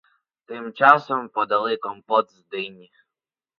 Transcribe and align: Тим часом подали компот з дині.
Тим 0.47 0.73
часом 0.73 1.29
подали 1.29 1.75
компот 1.77 2.31
з 2.31 2.43
дині. 2.47 2.91